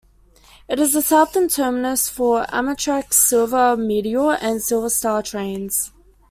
It 0.67 0.79
is 0.79 0.93
the 0.93 1.03
southern 1.03 1.47
terminus 1.47 2.09
for 2.09 2.45
Amtrak's 2.45 3.17
"Silver 3.17 3.77
Meteor" 3.77 4.33
and 4.33 4.59
"Silver 4.59 4.89
Star" 4.89 5.21
trains. 5.21 5.91